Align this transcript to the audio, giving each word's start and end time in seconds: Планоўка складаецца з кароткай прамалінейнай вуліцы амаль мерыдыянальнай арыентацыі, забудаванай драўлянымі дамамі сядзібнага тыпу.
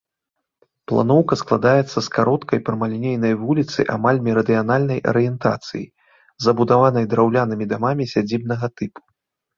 Планоўка 0.91 1.33
складаецца 1.41 1.97
з 2.05 2.09
кароткай 2.15 2.59
прамалінейнай 2.69 3.33
вуліцы 3.43 3.79
амаль 3.97 4.19
мерыдыянальнай 4.29 4.99
арыентацыі, 5.15 5.85
забудаванай 6.47 7.05
драўлянымі 7.13 7.65
дамамі 7.75 8.03
сядзібнага 8.15 8.67
тыпу. 8.81 9.01